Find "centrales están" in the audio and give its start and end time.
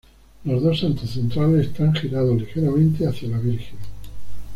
1.11-1.93